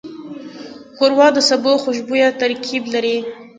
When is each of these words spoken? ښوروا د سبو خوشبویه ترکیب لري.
ښوروا 0.95 1.27
د 1.33 1.39
سبو 1.49 1.71
خوشبویه 1.83 2.29
ترکیب 2.41 2.83
لري. 2.93 3.17